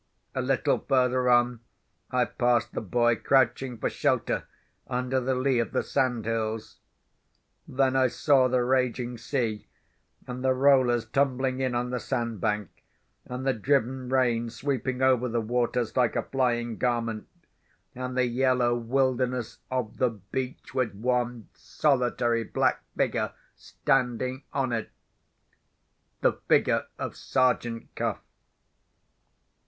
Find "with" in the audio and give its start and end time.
20.73-20.95